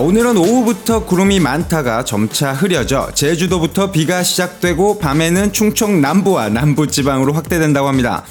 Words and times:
자, 0.00 0.04
오늘은 0.04 0.38
오후부터 0.38 1.04
구름이 1.04 1.40
많다가 1.40 2.06
점차 2.06 2.54
흐려져 2.54 3.10
제주도부터 3.12 3.92
비가 3.92 4.22
시작되고 4.22 4.98
밤에는 4.98 5.52
충청 5.52 6.00
남부와 6.00 6.48
남부지방으로 6.48 7.34
확대된다고 7.34 7.86
합니다. 7.86 8.24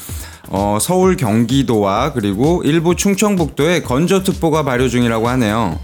어, 0.47 0.79
서울 0.81 1.15
경기도와 1.15 2.13
그리고 2.13 2.63
일부 2.65 2.95
충청북도에 2.95 3.83
건조특보가 3.83 4.63
발효 4.63 4.89
중이라고 4.89 5.29
하네요. 5.29 5.79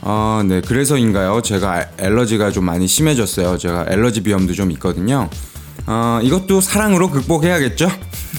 아, 0.00 0.42
네. 0.48 0.62
그래서인가요? 0.62 1.42
제가 1.42 1.88
알러지가 2.00 2.50
좀 2.50 2.64
많이 2.64 2.88
심해졌어요. 2.88 3.58
제가 3.58 3.88
알러지 3.90 4.22
비염도 4.22 4.54
좀 4.54 4.70
있거든요. 4.70 5.28
어, 5.86 6.20
이것도 6.22 6.62
사랑으로 6.62 7.10
극복해야겠죠? 7.10 7.90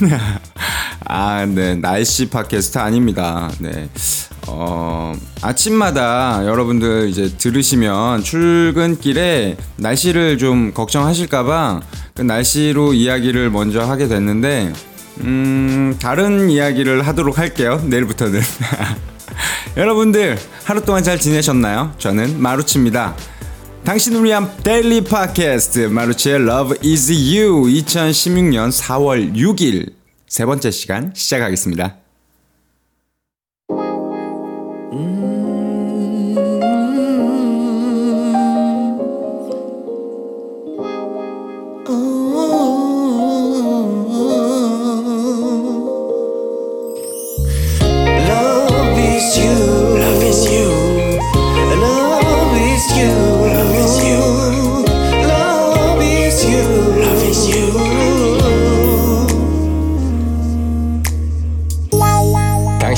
아, 1.05 1.45
네. 1.45 1.75
날씨 1.75 2.27
팟캐스트 2.31 2.80
아닙니다. 2.80 3.52
네. 3.59 3.88
어, 4.54 5.14
아침마다 5.41 6.46
여러분들 6.46 7.08
이제 7.09 7.30
들으시면 7.38 8.22
출근길에 8.23 9.55
날씨를 9.78 10.38
좀 10.38 10.73
걱정하실까봐 10.73 11.82
그 12.16 12.22
날씨로 12.22 12.94
이야기를 12.94 13.50
먼저 13.50 13.81
하게 13.81 14.08
됐는데, 14.08 14.73
음, 15.22 15.95
다른 16.02 16.50
이야기를 16.50 17.08
하도록 17.08 17.38
할게요. 17.38 17.81
내일부터는. 17.86 18.42
여러분들, 19.78 20.38
하루 20.66 20.84
동안 20.84 21.03
잘 21.03 21.18
지내셨나요? 21.18 21.94
저는 21.97 22.42
마루치입니다. 22.42 23.16
당신을 23.86 24.23
위한 24.25 24.52
데일리 24.64 25.03
팟캐스트 25.03 25.80
마루치의 25.88 26.36
Love 26.42 26.78
is 26.84 27.12
You 27.12 27.64
2016년 27.64 28.70
4월 28.70 29.34
6일 29.34 29.94
세 30.28 30.45
번째 30.45 30.70
시간 30.72 31.14
시작하겠습니다. 31.16 32.00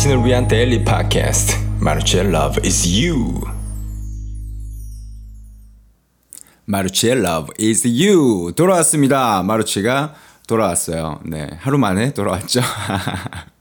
당신을 0.03 0.25
위한 0.25 0.47
데일리 0.47 0.83
팟캐스트. 0.83 1.55
마루치의 1.79 2.25
Love 2.25 2.61
is 2.65 2.87
You 2.87 3.52
마루치의 6.73 7.19
Love 7.19 7.49
is 7.59 7.87
You 7.87 8.51
돌아왔습니다. 8.53 9.43
마루치가 9.43 10.15
돌아왔어요. 10.47 11.19
네, 11.23 11.47
하루 11.59 11.77
만에 11.77 12.15
돌아왔죠. 12.15 12.61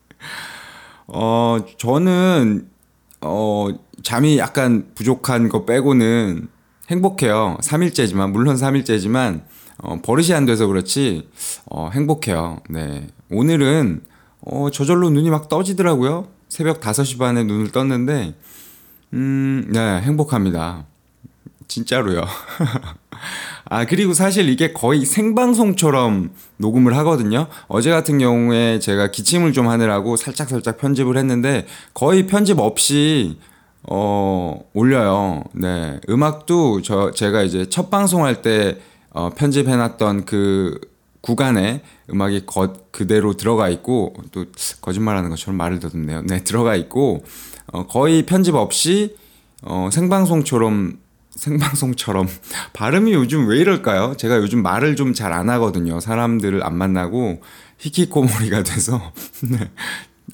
어, 1.08 1.58
저는 1.76 2.68
어, 3.20 3.68
잠이 4.02 4.38
약간 4.38 4.86
부족한 4.94 5.50
거 5.50 5.66
빼고는 5.66 6.48
행복해요. 6.90 7.58
3일째지만 7.60 8.30
물론 8.30 8.56
3일째지만 8.56 9.42
어, 9.82 9.98
버릇이 10.02 10.32
안 10.32 10.46
돼서 10.46 10.66
그렇지 10.66 11.28
어, 11.66 11.90
행복해요. 11.92 12.60
네. 12.70 13.08
오늘은 13.30 14.00
어, 14.40 14.70
저절로 14.72 15.10
눈이 15.10 15.28
막 15.28 15.50
떠지더라고요. 15.50 16.28
새벽 16.48 16.80
5시 16.80 17.18
반에 17.18 17.44
눈을 17.44 17.72
떴는데 17.72 18.34
음, 19.12 19.68
네, 19.70 20.00
행복합니다. 20.00 20.86
진짜로요. 21.68 22.24
아, 23.64 23.84
그리고 23.86 24.12
사실 24.14 24.48
이게 24.48 24.72
거의 24.72 25.04
생방송처럼 25.04 26.32
녹음을 26.58 26.96
하거든요. 26.98 27.46
어제 27.68 27.90
같은 27.90 28.18
경우에 28.18 28.78
제가 28.78 29.10
기침을 29.10 29.52
좀 29.52 29.68
하느라고 29.68 30.16
살짝살짝 30.16 30.78
편집을 30.78 31.16
했는데 31.16 31.66
거의 31.94 32.26
편집 32.26 32.58
없이 32.58 33.38
어, 33.84 34.60
올려요. 34.74 35.44
네. 35.52 36.00
음악도 36.08 36.82
저, 36.82 37.10
제가 37.10 37.42
이제 37.42 37.68
첫 37.68 37.90
방송할 37.90 38.42
때 38.42 38.78
어, 39.10 39.30
편집해놨던 39.30 40.24
그 40.24 40.80
구간에 41.20 41.82
음악이 42.10 42.46
거, 42.46 42.72
그대로 42.90 43.34
들어가 43.34 43.68
있고 43.68 44.14
또 44.32 44.44
거짓말하는 44.80 45.30
것처럼 45.30 45.56
말을 45.56 45.80
더듬네요. 45.80 46.22
네, 46.22 46.44
들어가 46.44 46.76
있고 46.76 47.24
어, 47.72 47.86
거의 47.86 48.24
편집 48.24 48.54
없이 48.54 49.16
어, 49.62 49.88
생방송처럼 49.92 50.98
생방송처럼 51.42 52.28
발음이 52.72 53.12
요즘 53.12 53.46
왜 53.48 53.58
이럴까요? 53.58 54.14
제가 54.16 54.36
요즘 54.38 54.62
말을 54.62 54.96
좀 54.96 55.12
잘 55.12 55.32
안 55.32 55.50
하거든요. 55.50 55.98
사람들을 56.00 56.64
안 56.64 56.76
만나고 56.76 57.42
히키코모리가 57.78 58.62
돼서 58.62 59.12
네. 59.50 59.70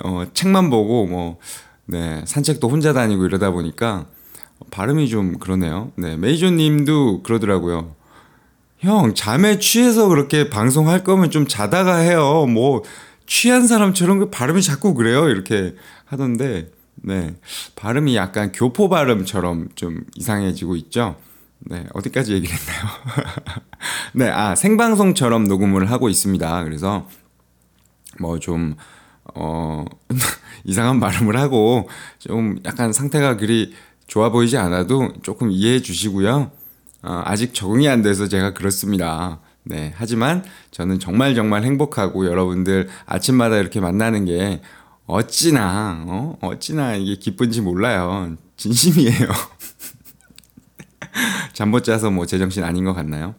어, 0.04 0.24
책만 0.34 0.68
보고 0.70 1.06
뭐 1.06 1.38
네, 1.86 2.22
산책도 2.26 2.68
혼자 2.68 2.92
다니고 2.92 3.24
이러다 3.24 3.50
보니까 3.50 4.06
발음이 4.70 5.08
좀 5.08 5.38
그러네요. 5.38 5.92
네, 5.96 6.16
메이저 6.16 6.50
님도 6.50 7.22
그러더라고요. 7.22 7.94
형, 8.80 9.14
잠에 9.14 9.58
취해서 9.58 10.08
그렇게 10.08 10.50
방송할 10.50 11.02
거면 11.02 11.30
좀 11.30 11.48
자다가 11.48 11.96
해요. 11.96 12.46
뭐, 12.46 12.82
취한 13.26 13.66
사람처럼 13.66 14.18
그 14.20 14.30
발음이 14.30 14.62
자꾸 14.62 14.94
그래요. 14.94 15.28
이렇게 15.28 15.74
하던데, 16.04 16.70
네. 17.08 17.34
발음이 17.74 18.14
약간 18.16 18.52
교포 18.52 18.90
발음처럼 18.90 19.70
좀 19.74 20.04
이상해지고 20.14 20.76
있죠. 20.76 21.16
네. 21.60 21.86
어디까지 21.94 22.34
얘기를 22.34 22.54
했나요? 22.54 22.82
네. 24.12 24.28
아, 24.28 24.54
생방송처럼 24.54 25.44
녹음을 25.44 25.90
하고 25.90 26.10
있습니다. 26.10 26.64
그래서, 26.64 27.08
뭐 28.20 28.38
좀, 28.38 28.76
어, 29.34 29.86
이상한 30.64 31.00
발음을 31.00 31.38
하고, 31.38 31.88
좀 32.18 32.58
약간 32.66 32.92
상태가 32.92 33.38
그리 33.38 33.72
좋아 34.06 34.28
보이지 34.28 34.58
않아도 34.58 35.14
조금 35.22 35.50
이해해 35.50 35.80
주시고요. 35.80 36.50
어, 37.04 37.22
아직 37.24 37.54
적응이 37.54 37.88
안 37.88 38.02
돼서 38.02 38.28
제가 38.28 38.52
그렇습니다. 38.52 39.40
네. 39.64 39.94
하지만 39.96 40.44
저는 40.72 40.98
정말 40.98 41.34
정말 41.34 41.62
행복하고 41.62 42.26
여러분들 42.26 42.88
아침마다 43.06 43.56
이렇게 43.56 43.80
만나는 43.80 44.26
게 44.26 44.60
어찌나, 45.08 46.04
어? 46.06 46.38
어찌나 46.42 46.94
이게 46.94 47.16
기쁜지 47.16 47.62
몰라요. 47.62 48.36
진심이에요. 48.56 49.28
잠 51.54 51.70
못 51.70 51.82
자서 51.82 52.10
뭐 52.10 52.26
제정신 52.26 52.62
아닌 52.62 52.84
것 52.84 52.92
같나요? 52.94 53.34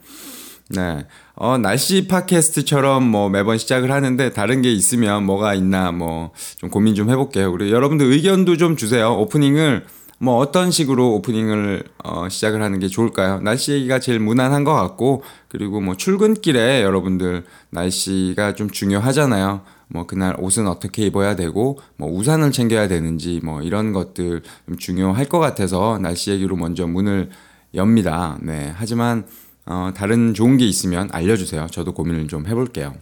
네. 0.70 1.06
어, 1.36 1.58
날씨 1.58 2.08
팟캐스트처럼 2.08 3.04
뭐 3.10 3.30
매번 3.30 3.58
시작을 3.58 3.92
하는데 3.92 4.34
다른 4.34 4.62
게 4.62 4.72
있으면 4.72 5.26
뭐가 5.26 5.54
있나 5.54 5.92
뭐 5.92 6.32
좀 6.58 6.70
고민 6.70 6.96
좀 6.96 7.10
해볼게요. 7.10 7.52
그리고 7.52 7.72
여러분들 7.72 8.06
의견도 8.12 8.58
좀 8.58 8.76
주세요. 8.76 9.14
오프닝을 9.14 9.86
뭐 10.20 10.36
어떤 10.38 10.70
식으로 10.70 11.14
오프닝을 11.16 11.84
어, 12.04 12.28
시작을 12.30 12.62
하는 12.62 12.80
게 12.80 12.88
좋을까요? 12.88 13.40
날씨 13.42 13.72
얘기가 13.72 14.00
제일 14.00 14.20
무난한 14.20 14.64
것 14.66 14.74
같고 14.74 15.24
그리고 15.48 15.80
뭐 15.80 15.96
출근길에 15.96 16.84
여러분들 16.84 17.46
날씨가 17.70 18.56
좀 18.56 18.70
중요하잖아요. 18.70 19.62
뭐 19.90 20.06
그날 20.06 20.36
옷은 20.40 20.68
어떻게 20.68 21.06
입어야 21.08 21.36
되고 21.36 21.80
뭐 21.98 22.10
우산을 22.10 22.52
챙겨야 22.52 22.88
되는지 22.88 23.42
뭐 23.44 23.62
이런 23.62 23.92
것들 23.92 24.44
좀 24.68 24.78
중요할 24.78 25.26
것 25.26 25.40
같아서 25.40 25.98
날씨 26.00 26.32
얘기로 26.32 26.56
먼저 26.56 26.88
문을 26.88 27.30
엽니다. 27.76 28.38
네. 28.42 28.72
하지만 28.76 29.26
어, 29.66 29.92
다른 29.96 30.34
좋은 30.34 30.58
게 30.58 30.66
있으면 30.66 31.10
알려주세요. 31.12 31.68
저도 31.72 31.94
고민을 31.94 32.28
좀 32.28 32.48
해볼게요. 32.48 32.96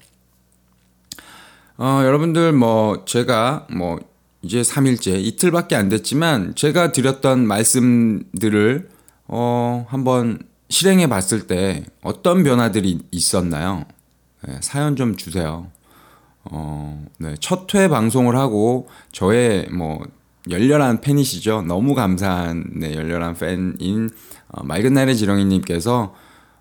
어, 1.77 2.01
여러분들 2.03 2.53
뭐 2.53 3.05
제가 3.05 3.67
뭐 3.69 3.99
이제 4.41 4.61
3일째 4.61 5.19
이틀밖에 5.23 5.75
안 5.75 5.89
됐지만 5.89 6.55
제가 6.55 6.91
드렸던 6.91 7.45
말씀들을 7.47 8.89
어, 9.27 9.85
한번 9.89 10.39
실행해 10.69 11.07
봤을 11.07 11.47
때 11.47 11.85
어떤 12.01 12.43
변화들이 12.43 12.99
있었나요? 13.11 13.85
네, 14.47 14.57
사연 14.61 14.95
좀 14.95 15.15
주세요. 15.15 15.67
어, 16.51 17.05
네, 17.19 17.35
첫회 17.39 17.87
방송을 17.87 18.35
하고 18.35 18.87
저의 19.11 19.67
뭐 19.69 20.01
열렬한 20.49 21.01
팬이시죠. 21.01 21.63
너무 21.63 21.93
감사한 21.93 22.71
네, 22.75 22.95
열렬한 22.95 23.35
팬인 23.35 24.09
어, 24.49 24.63
맑은 24.63 24.93
날의 24.93 25.15
지렁이님께서 25.17 26.13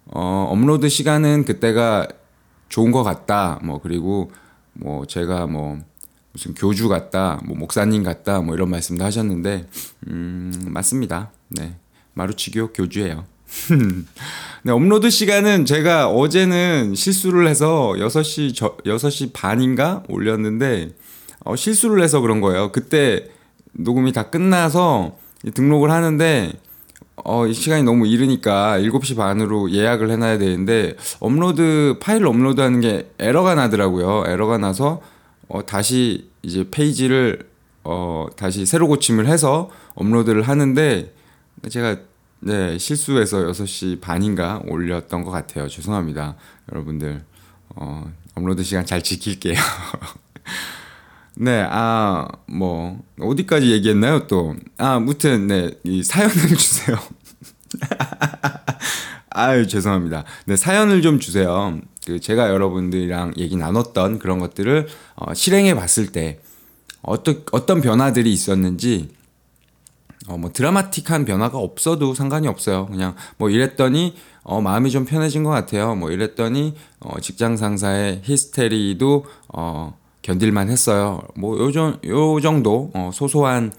어, 0.06 0.48
업로드 0.50 0.88
시간은 0.88 1.44
그때가 1.44 2.08
좋은 2.68 2.92
것 2.92 3.02
같다. 3.02 3.60
뭐 3.62 3.80
그리고 3.80 4.30
뭐 4.72 5.06
제가 5.06 5.46
뭐 5.46 5.78
무슨 6.32 6.52
교주 6.54 6.88
같다, 6.88 7.40
뭐 7.44 7.56
목사님 7.56 8.02
같다, 8.02 8.40
뭐 8.40 8.54
이런 8.54 8.68
말씀도 8.70 9.04
하셨는데 9.04 9.66
음, 10.08 10.52
맞습니다. 10.66 11.30
네, 11.48 11.76
마루치교 12.14 12.72
교주예요. 12.72 13.24
네, 14.62 14.72
업로드 14.72 15.10
시간은 15.10 15.64
제가 15.64 16.08
어제는 16.08 16.94
실수를 16.94 17.48
해서 17.48 17.94
6시 17.96 18.54
저, 18.54 18.76
6시 18.78 19.32
반인가 19.32 20.02
올렸는데 20.08 20.90
어, 21.44 21.56
실수를 21.56 22.02
해서 22.02 22.20
그런 22.20 22.40
거예요. 22.40 22.72
그때 22.72 23.30
녹음이 23.72 24.12
다 24.12 24.30
끝나서 24.30 25.16
등록을 25.54 25.90
하는데 25.90 26.52
어, 27.24 27.46
이 27.46 27.54
시간이 27.54 27.82
너무 27.82 28.06
이르니까 28.06 28.78
7시 28.78 29.16
반으로 29.16 29.70
예약을 29.70 30.10
해놔야 30.10 30.38
되는데 30.38 30.96
업로드 31.20 31.98
파일 32.00 32.26
업로드 32.26 32.60
하는 32.60 32.80
게 32.80 33.10
에러가 33.18 33.54
나더라고요. 33.54 34.24
에러가 34.26 34.58
나서 34.58 35.00
어, 35.48 35.64
다시 35.64 36.28
이제 36.42 36.66
페이지를 36.70 37.48
어, 37.84 38.26
다시 38.36 38.66
새로 38.66 38.88
고침을 38.88 39.26
해서 39.26 39.70
업로드를 39.94 40.42
하는데 40.42 41.12
제가 41.70 41.96
네, 42.46 42.78
실수해서 42.78 43.38
6시 43.38 44.00
반인가 44.00 44.62
올렸던 44.68 45.24
것 45.24 45.32
같아요. 45.32 45.66
죄송합니다. 45.66 46.36
여러분들 46.70 47.24
어, 47.70 48.08
업로드 48.36 48.62
시간 48.62 48.86
잘 48.86 49.02
지킬게요. 49.02 49.56
네, 51.34 51.66
아, 51.68 52.28
뭐, 52.46 53.02
어디까지 53.20 53.72
얘기했나요, 53.72 54.28
또? 54.28 54.54
아, 54.78 55.00
무튼, 55.00 55.48
네, 55.48 55.72
이 55.82 56.04
사연을 56.04 56.34
주세요. 56.56 56.96
아유, 59.30 59.66
죄송합니다. 59.66 60.22
네, 60.44 60.54
사연을 60.54 61.02
좀 61.02 61.18
주세요. 61.18 61.80
그, 62.06 62.20
제가 62.20 62.50
여러분들이랑 62.50 63.34
얘기 63.38 63.56
나눴던 63.56 64.20
그런 64.20 64.38
것들을 64.38 64.86
어, 65.16 65.34
실행해 65.34 65.74
봤을 65.74 66.12
때, 66.12 66.38
어떤, 67.02 67.42
어떤 67.50 67.80
변화들이 67.80 68.32
있었는지, 68.32 69.15
어, 70.28 70.36
뭐 70.36 70.50
드라마틱한 70.52 71.24
변화가 71.24 71.58
없어도 71.58 72.14
상관이 72.14 72.48
없어요. 72.48 72.86
그냥 72.86 73.14
뭐 73.38 73.50
이랬더니 73.50 74.14
어, 74.42 74.60
마음이 74.60 74.90
좀 74.90 75.04
편해진 75.04 75.44
것 75.44 75.50
같아요. 75.50 75.94
뭐 75.94 76.10
이랬더니 76.10 76.74
어, 77.00 77.20
직장 77.20 77.56
상사의 77.56 78.20
히스테리도 78.24 79.24
어, 79.54 79.96
견딜만 80.22 80.68
했어요. 80.68 81.22
뭐 81.36 81.58
요정 81.58 82.00
요 82.06 82.40
정도 82.40 82.90
어, 82.94 83.10
소소한 83.12 83.72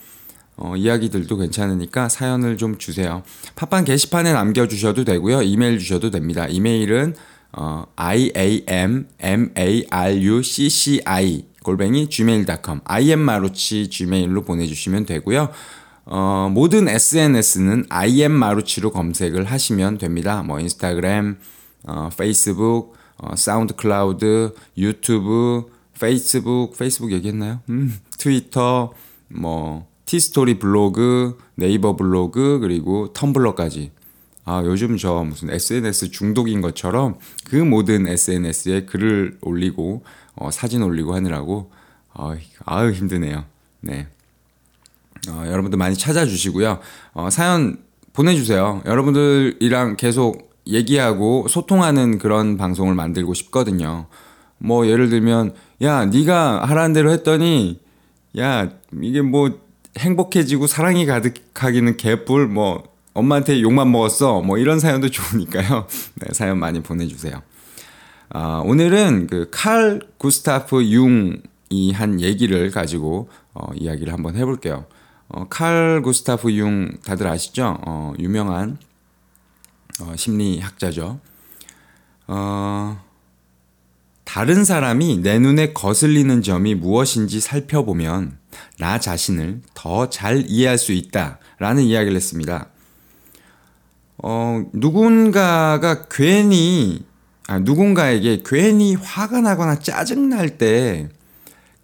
어, 0.56 0.76
이야기들도 0.76 1.38
괜찮으니까 1.38 2.10
사연을 2.10 2.58
좀 2.58 2.78
주세요. 2.78 3.24
팟빵 3.56 3.86
게시판에 3.86 4.34
남겨주셔도 4.34 5.04
되고요. 5.04 5.44
이메일 5.44 5.80
주셔도 5.80 6.10
됩니다. 6.10 6.48
이메일은 6.48 7.16
어, 7.54 7.86
i 7.96 8.32
a 8.36 8.64
m 8.68 9.08
m 9.20 9.52
a 9.58 9.86
r 9.90 10.24
u 10.24 10.44
c 10.44 10.70
c 10.70 11.02
i 11.06 11.46
골뱅이 11.64 12.10
gmail.com 12.10 12.82
im마루치 12.88 13.90
gmail로 13.90 14.44
보내주시면 14.44 15.06
되고요. 15.06 15.50
어, 16.10 16.50
모든 16.50 16.88
SNS는 16.88 17.86
im마루치로 17.92 18.92
검색을 18.92 19.44
하시면 19.44 19.98
됩니다. 19.98 20.42
뭐 20.42 20.60
인스타그램, 20.60 21.38
어, 21.84 22.10
페이스북, 22.18 22.96
어, 23.18 23.36
사운드 23.36 23.76
클라우드, 23.76 24.54
유튜브, 24.78 25.66
페이스북, 26.00 26.78
페이스북 26.78 27.12
얘기했나요? 27.12 27.60
음, 27.70 27.94
트위터, 28.18 28.94
뭐 29.28 29.88
티스토리 30.06 30.60
블로그, 30.60 31.38
네이버 31.56 31.98
블로그 31.98 32.60
그리고 32.62 33.12
텀블러까지. 33.14 33.90
아, 34.46 34.64
요즘 34.64 34.96
저 34.96 35.26
무슨 35.26 35.50
SNS 35.50 36.12
중독인 36.12 36.62
것처럼 36.62 37.18
그 37.44 37.58
모든 37.58 38.08
SNS에 38.08 38.86
글을 38.86 39.40
올리고 39.42 40.06
어, 40.36 40.52
사진 40.52 40.84
올리고 40.84 41.14
하느라고 41.14 41.70
아, 42.14 42.38
아유 42.64 42.94
힘드네요. 42.94 43.44
네. 43.82 44.08
어, 45.30 45.44
여러분들 45.48 45.78
많이 45.78 45.96
찾아주시고요. 45.96 46.80
어, 47.14 47.30
사연 47.30 47.78
보내주세요. 48.14 48.82
여러분들이랑 48.86 49.98
계속 49.98 50.52
얘기하고 50.68 51.48
소통하는 51.48 52.18
그런 52.18 52.58
방송을 52.58 52.96
만들고 52.96 53.34
싶거든요. 53.34 54.08
뭐 54.58 54.88
예를 54.88 55.10
들면 55.10 55.54
야 55.84 56.06
네가 56.06 56.66
하라는 56.66 56.94
대로 56.94 57.12
했더니 57.12 57.80
야 58.38 58.70
이게 59.02 59.22
뭐 59.22 59.60
행복해지고 60.00 60.68
사랑이 60.68 61.06
가득하기는 61.06 61.98
개뿔 61.98 62.48
뭐 62.48 62.84
엄마한테 63.14 63.62
욕만 63.62 63.92
먹었어 63.92 64.42
뭐 64.42 64.58
이런 64.58 64.80
사연도 64.80 65.10
좋으니까요. 65.12 65.88
네, 66.16 66.28
사연 66.34 66.60
많이 66.60 66.82
보내주세요. 66.82 67.42
아, 68.30 68.62
오늘은 68.66 69.28
그 69.28 69.50
칼 69.52 70.02
구스타프 70.18 70.84
융이 70.84 71.92
한 71.94 72.20
얘기를 72.20 72.70
가지고 72.72 73.30
어, 73.54 73.68
이야기를 73.76 74.12
한번 74.12 74.36
해볼게요. 74.36 74.86
어, 75.30 75.46
칼 75.50 76.02
구스타프 76.04 76.52
융 76.54 76.98
다들 77.06 77.28
아시죠? 77.28 77.78
어, 77.86 78.14
유명한 78.20 78.78
어, 80.02 80.14
심리학자죠. 80.16 81.20
어, 82.28 83.04
다른 84.24 84.64
사람이 84.64 85.20
내 85.20 85.40
눈에 85.40 85.74
거슬리는 85.74 86.42
점이 86.42 86.76
무엇인지 86.76 87.40
살펴보면 87.40 88.38
나 88.80 89.00
자신을 89.00 89.62
더 89.74 90.10
잘 90.10 90.44
이해할 90.48 90.78
수 90.78 90.92
있다 90.92 91.40
라는 91.60 91.84
이야기를 91.84 92.16
했습니다. 92.16 92.70
어, 94.20 94.64
누군가가 94.74 96.08
괜히, 96.10 97.06
아, 97.48 97.60
누군가에게 97.60 98.42
괜히 98.46 98.96
화가 98.96 99.42
나거나 99.42 99.80
짜증날 99.80 100.58
때 100.58 101.10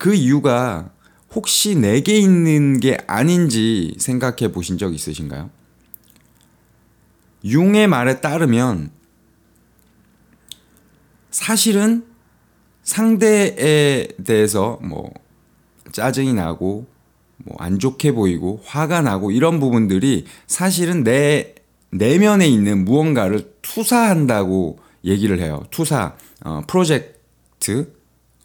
그 0.03 0.13
이유가 0.13 0.89
혹시 1.35 1.75
내게 1.75 2.17
있는 2.17 2.79
게 2.79 2.97
아닌지 3.07 3.95
생각해 3.97 4.51
보신 4.51 4.77
적 4.77 4.93
있으신가요? 4.93 5.49
융의 7.45 7.87
말에 7.87 8.21
따르면 8.21 8.91
사실은 11.31 12.05
상대에 12.83 14.07
대해서 14.23 14.79
뭐 14.81 15.11
짜증이 15.91 16.33
나고 16.33 16.85
뭐 17.37 17.57
안 17.59 17.79
좋게 17.79 18.13
보이고 18.13 18.61
화가 18.65 19.01
나고 19.01 19.31
이런 19.31 19.59
부분들이 19.59 20.25
사실은 20.47 21.03
내 21.03 21.55
내면에 21.91 22.47
있는 22.47 22.85
무언가를 22.85 23.53
투사한다고 23.61 24.79
얘기를 25.05 25.39
해요. 25.39 25.63
투사, 25.69 26.15
어, 26.43 26.61
프로젝트, 26.67 27.93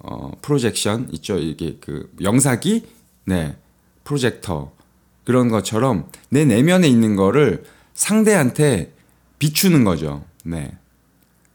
어, 0.00 0.32
프로젝션 0.42 1.08
있죠. 1.12 1.38
이게 1.38 1.78
그 1.80 2.12
영사기, 2.20 2.86
네, 3.24 3.56
프로젝터 4.04 4.72
그런 5.24 5.48
것처럼 5.48 6.08
내 6.30 6.44
내면에 6.44 6.88
있는 6.88 7.16
거를 7.16 7.64
상대한테 7.94 8.92
비추는 9.38 9.84
거죠. 9.84 10.24
네. 10.44 10.72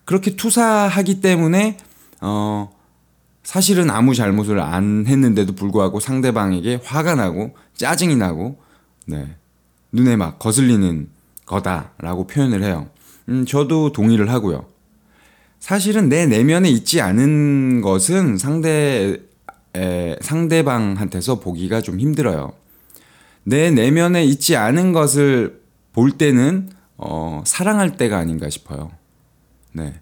그렇게 0.06 0.36
투사하기 0.36 1.22
때문에 1.22 1.78
어 2.22 2.72
사실은 3.44 3.90
아무 3.90 4.14
잘못을 4.14 4.60
안 4.60 5.06
했는데도 5.08 5.56
불구하고 5.56 6.00
상대방에게 6.00 6.82
화가 6.84 7.16
나고 7.16 7.56
짜증이 7.76 8.16
나고 8.16 8.60
네. 9.06 9.36
눈에 9.92 10.16
막 10.16 10.40
거슬리는 10.40 11.10
거다라고 11.46 12.28
표현을 12.28 12.64
해요. 12.64 12.90
음, 13.30 13.46
저도 13.46 13.92
동의를 13.92 14.30
하고요. 14.30 14.66
사실은 15.64 16.10
내 16.10 16.26
내면에 16.26 16.70
있지 16.70 17.00
않은 17.00 17.80
것은 17.80 18.38
상대 18.38 19.16
에, 19.74 20.18
상대방한테서 20.20 21.40
보기가 21.40 21.80
좀 21.80 22.02
힘들어요. 22.02 22.52
내 23.46 23.72
내면에 23.72 24.26
있지 24.26 24.58
않은 24.58 24.92
것을 24.92 25.62
볼 25.94 26.12
때는 26.18 26.70
어, 26.98 27.44
사랑할 27.46 27.96
때가 27.96 28.18
아닌가 28.18 28.50
싶어요. 28.50 28.92
네. 29.72 29.94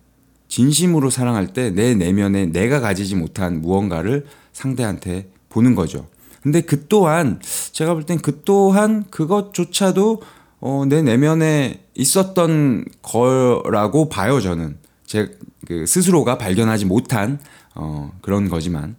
진심으로 0.48 1.12
사랑할 1.12 1.54
때 1.54 1.70
내 1.70 1.94
내면에 1.94 2.48
내가 2.48 2.80
가지지 2.80 3.16
못한 3.16 3.62
무언가를 3.62 4.26
상대한테 4.54 5.30
보는 5.50 5.76
거죠. 5.76 6.08
근데 6.42 6.62
그 6.62 6.88
또한 6.88 7.40
제가 7.72 7.94
볼 7.94 8.06
땐 8.06 8.18
그 8.20 8.42
또한 8.46 9.06
그것조차도 9.12 10.24
어, 10.62 10.86
내 10.90 11.04
내면에 11.04 11.84
있었던 11.94 12.86
거라고 13.04 14.10
봐요 14.10 14.42
저는 14.42 14.80
제 15.06 15.30
그 15.68 15.86
스스로가 15.86 16.38
발견하지 16.38 16.86
못한 16.86 17.40
어, 17.76 18.12
그런 18.22 18.50
거지만 18.50 18.96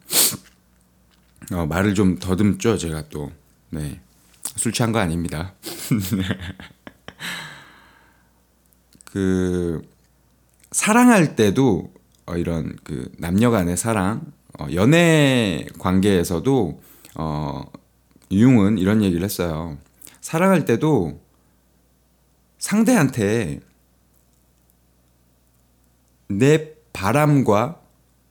어, 1.52 1.66
말을 1.66 1.95
좀 1.95 2.19
더듬죠 2.19 2.78
제가 2.78 3.09
또 3.09 3.33
네. 3.71 4.00
술 4.57 4.73
취한 4.73 4.92
거 4.92 4.99
아닙니다. 4.99 5.54
그 9.04 9.83
사랑할 10.71 11.37
때도 11.37 11.92
어, 12.26 12.37
이런 12.37 12.76
그 12.85 13.11
남녀 13.19 13.50
간의 13.50 13.76
사랑, 13.76 14.33
어, 14.59 14.66
연애 14.73 15.66
관계에서도 15.78 16.81
어, 17.16 17.62
융은 18.31 18.78
이런 18.78 19.02
얘기를 19.02 19.25
했어요. 19.25 19.78
사랑할 20.21 20.64
때도 20.64 21.21
상대한테 22.59 23.61
내 26.39 26.73
바람과 26.93 27.81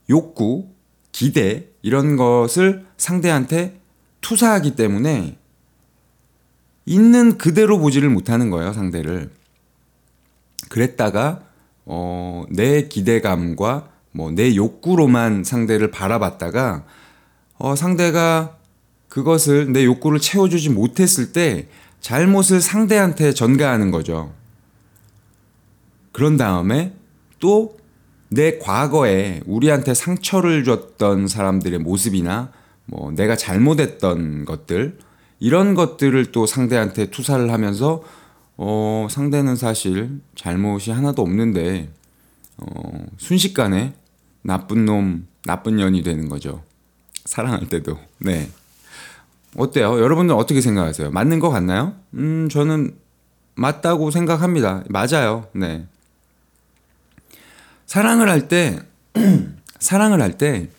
욕구, 0.10 0.70
기대 1.12 1.68
이런 1.82 2.16
것을 2.16 2.86
상대한테 2.98 3.80
투사하기 4.22 4.76
때문에 4.76 5.38
있는 6.86 7.38
그대로 7.38 7.80
보지를 7.80 8.10
못하는 8.10 8.50
거예요, 8.50 8.74
상대를. 8.74 9.32
그랬다가 10.70 11.42
어, 11.86 12.46
내 12.50 12.88
기대감과 12.88 13.90
뭐 14.14 14.32
내 14.32 14.56
욕구로만 14.56 15.44
상대를 15.44 15.92
바라봤다가 15.92 16.84
어, 17.58 17.76
상대가 17.76 18.58
그것을 19.08 19.72
내 19.72 19.86
욕구를 19.86 20.20
채워주지 20.20 20.70
못했을 20.70 21.32
때 21.32 21.68
잘못을 22.00 22.62
상대한테 22.62 23.34
전가하는 23.34 23.92
거죠. 23.92 24.34
그런 26.12 26.38
다음에 26.38 26.94
또 27.40 27.78
내 28.32 28.58
과거에 28.60 29.42
우리한테 29.46 29.94
상처를 29.94 30.64
줬던 30.64 31.28
사람들의 31.28 31.80
모습이나 31.80 32.52
뭐 32.86 33.12
내가 33.12 33.36
잘못했던 33.36 34.46
것들 34.46 34.98
이런 35.40 35.76
것들을 35.76 36.32
또 36.32 36.46
상대한테 36.46 37.12
투사를 37.12 37.52
하면서 37.52 38.02
어 38.56 39.08
상대는 39.10 39.58
사실 39.58 40.22
잘못이 40.36 40.92
하나도 40.92 41.22
없는데 41.22 41.90
어 42.58 43.06
순식간에 43.18 43.94
나쁜 44.44 44.86
놈 44.86 45.28
나쁜 45.44 45.76
년이 45.76 46.02
되는 46.04 46.30
거죠. 46.30 46.64
사랑할 47.26 47.68
때도. 47.68 47.98
네. 48.20 48.50
어때요? 49.58 50.00
여러분들 50.00 50.36
어떻게 50.36 50.62
생각하세요? 50.62 51.12
맞는 51.12 51.40
것 51.40 51.50
같나요? 51.50 51.96
음, 52.14 52.48
저는 52.50 52.96
맞다고 53.56 54.10
생각합니다. 54.10 54.84
맞아요. 54.88 55.48
네. 55.54 55.86
사랑을 57.92 58.30
할 58.30 58.48
때, 58.48 58.80
사랑을 59.78 60.22
할 60.22 60.38
때, 60.38 60.70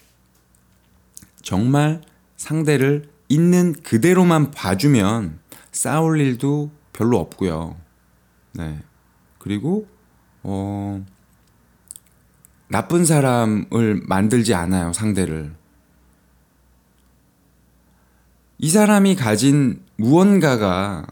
정말 1.43 2.01
상대를 2.39 3.11
있는 3.29 3.75
그대로만 3.75 4.51
봐주면 4.51 5.39
싸울 5.73 6.23
일도 6.23 6.71
별로 6.95 7.19
없고요. 7.19 7.77
네. 8.53 8.81
그리고, 9.37 9.87
어, 10.43 11.05
나쁜 12.69 13.05
사람을 13.05 14.05
만들지 14.07 14.55
않아요, 14.55 14.95
상대를. 14.95 15.55
이 18.57 18.71
사람이 18.71 19.17
가진 19.17 19.83
무언가가 19.97 21.07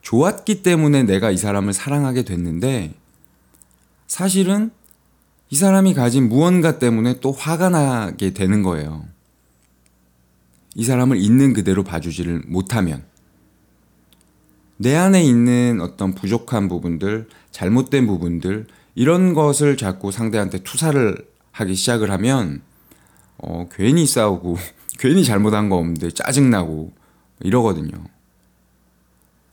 좋았기 0.00 0.62
때문에 0.62 1.02
내가 1.02 1.30
이 1.30 1.36
사람을 1.36 1.74
사랑하게 1.74 2.22
됐는데 2.22 2.94
사실은 4.06 4.70
이 5.48 5.56
사람이 5.56 5.94
가진 5.94 6.28
무언가 6.28 6.78
때문에 6.78 7.20
또 7.20 7.32
화가 7.32 7.70
나게 7.70 8.32
되는 8.32 8.62
거예요. 8.62 9.04
이 10.74 10.84
사람을 10.84 11.16
있는 11.16 11.52
그대로 11.52 11.84
봐주지를 11.84 12.42
못하면 12.46 13.04
내 14.76 14.94
안에 14.94 15.24
있는 15.24 15.80
어떤 15.80 16.14
부족한 16.14 16.68
부분들, 16.68 17.28
잘못된 17.50 18.06
부분들 18.06 18.66
이런 18.94 19.32
것을 19.32 19.76
자꾸 19.76 20.12
상대한테 20.12 20.58
투사를 20.58 21.16
하기 21.52 21.74
시작을 21.74 22.10
하면 22.10 22.60
어, 23.38 23.68
괜히 23.72 24.06
싸우고 24.06 24.56
괜히 24.98 25.24
잘못한 25.24 25.68
거 25.68 25.76
없는데 25.76 26.10
짜증나고 26.10 26.92
이러거든요. 27.40 27.92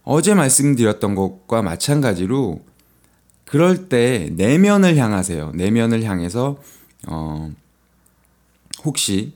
어제 0.03 0.33
말씀드렸던 0.33 1.15
것과 1.15 1.61
마찬가지로 1.61 2.61
그럴 3.53 3.87
때 3.87 4.31
내면을 4.31 4.97
향하세요. 4.97 5.51
내면을 5.53 6.01
향해서 6.01 6.57
어 7.07 7.51
혹시 8.83 9.35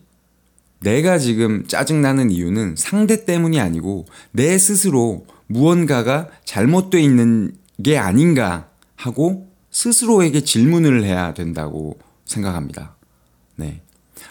내가 0.80 1.20
지금 1.20 1.68
짜증나는 1.68 2.32
이유는 2.32 2.78
상대 2.78 3.26
때문이 3.26 3.60
아니고 3.60 4.08
내 4.32 4.58
스스로 4.58 5.28
무언가가 5.46 6.30
잘못되어 6.46 7.00
있는 7.00 7.56
게 7.84 8.00
아닌가 8.00 8.72
하고 8.96 9.52
스스로에게 9.70 10.42
질문을 10.42 11.04
해야 11.04 11.36
된다고 11.36 12.00
생각합니다. 12.26 12.96
네. 13.56 13.84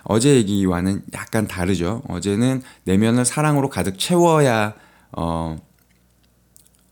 어제 0.03 0.35
얘기와는 0.35 1.05
약간 1.15 1.47
다르죠. 1.47 2.03
어제는 2.09 2.61
내면을 2.83 3.25
사랑으로 3.25 3.69
가득 3.69 4.01
채워야 4.01 4.75
어 5.13 5.57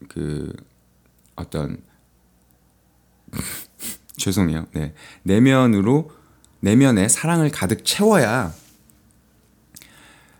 그 0.08 0.52
어떤 1.36 1.78
죄송해요. 4.16 4.66
네. 4.72 4.94
내면으로 5.22 6.10
내면에 6.60 7.08
사랑을 7.08 7.50
가득 7.50 7.84
채워야 7.84 8.54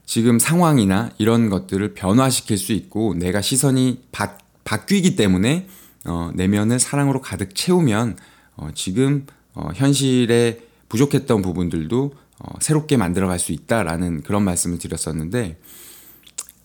지금 0.07 0.39
상황이나 0.39 1.11
이런 1.19 1.51
것들을 1.51 1.95
변화시킬 1.95 2.59
수 2.59 2.73
있고 2.73 3.15
내가 3.15 3.41
시선이 3.41 4.05
바, 4.13 4.39
바뀌기 4.65 5.17
때문에 5.17 5.67
어, 6.07 6.31
내면을 6.35 6.79
사랑으로 6.79 7.21
가득 7.21 7.55
채우면 7.55 8.17
어, 8.57 8.69
지금 8.75 9.27
어, 9.55 9.71
현실에 9.75 10.61
부족했던 10.89 11.43
부분들도 11.43 12.15
어, 12.39 12.59
새롭게 12.61 12.97
만들어갈 12.97 13.39
수 13.39 13.53
있다라는 13.53 14.23
그런 14.23 14.45
말씀을 14.45 14.79
드렸었는데 14.79 15.59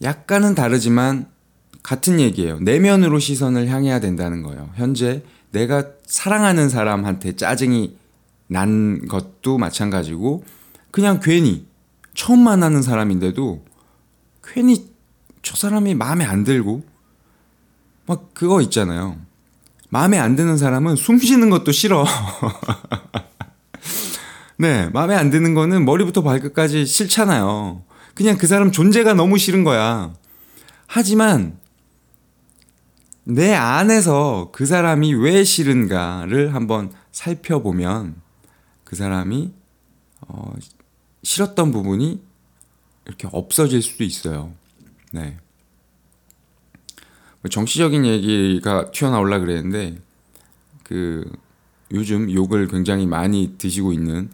약간은 0.01 0.55
다르지만 0.55 1.27
같은 1.81 2.19
얘기예요. 2.19 2.59
내면으로 2.59 3.19
시선을 3.19 3.67
향해야 3.67 3.99
된다는 3.99 4.43
거예요. 4.43 4.69
현재 4.75 5.23
내가 5.51 5.85
사랑하는 6.05 6.69
사람한테 6.69 7.35
짜증이 7.35 7.97
난 8.47 9.07
것도 9.07 9.57
마찬가지고 9.57 10.43
그냥 10.91 11.19
괜히 11.21 11.67
처음 12.13 12.39
만나는 12.39 12.81
사람인데도 12.81 13.63
괜히 14.43 14.89
저 15.41 15.55
사람이 15.55 15.95
마음에 15.95 16.25
안 16.25 16.43
들고 16.43 16.83
막 18.05 18.33
그거 18.33 18.61
있잖아요. 18.61 19.17
마음에 19.89 20.17
안 20.17 20.35
드는 20.35 20.57
사람은 20.57 20.95
숨 20.95 21.19
쉬는 21.19 21.49
것도 21.49 21.71
싫어. 21.71 22.05
네, 24.57 24.89
마음에 24.89 25.15
안 25.15 25.29
드는 25.29 25.53
거는 25.53 25.85
머리부터 25.85 26.23
발끝까지 26.23 26.85
싫잖아요. 26.85 27.83
그냥 28.13 28.37
그 28.37 28.47
사람 28.47 28.71
존재가 28.71 29.13
너무 29.13 29.37
싫은 29.37 29.63
거야. 29.63 30.13
하지만 30.85 31.58
내 33.29 33.53
안에서 33.53 34.49
그 34.51 34.65
사람이 34.65 35.13
왜 35.13 35.43
싫은가를 35.43 36.55
한번 36.55 36.91
살펴보면 37.11 38.15
그 38.83 38.95
사람이 38.95 39.53
어, 40.21 40.51
싫었던 41.21 41.71
부분이 41.71 42.23
이렇게 43.05 43.27
없어질 43.31 43.83
수도 43.83 44.03
있어요. 44.03 44.51
네. 45.11 45.37
뭐 47.41 47.49
정치적인 47.51 48.03
얘기가 48.03 48.89
튀어나올라 48.89 49.37
그랬는데 49.37 49.99
그 50.81 51.31
요즘 51.91 52.31
욕을 52.31 52.67
굉장히 52.67 53.05
많이 53.05 53.53
드시고 53.59 53.93
있는 53.93 54.31